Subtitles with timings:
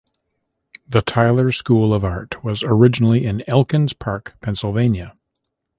[0.87, 5.13] The Tyler School of Art was originally in Elkins Park, Pennsylvania.